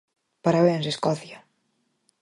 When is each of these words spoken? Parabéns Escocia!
Parabéns 0.45 0.85
Escocia! 0.93 1.37